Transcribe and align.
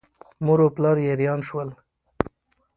مور 0.45 0.59
او 0.65 0.69
پلار 0.75 0.97
یې 1.03 1.09
حیران 1.11 1.41
شول. 1.47 1.69